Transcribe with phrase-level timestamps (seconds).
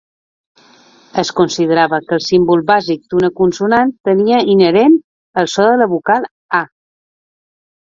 [1.23, 4.99] Es considerava que el símbol bàsic d'una consonant tenia inherent
[5.45, 6.29] el so de la vocal
[6.65, 6.67] "a".